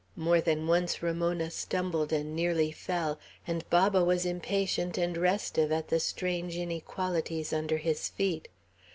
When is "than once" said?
0.41-1.03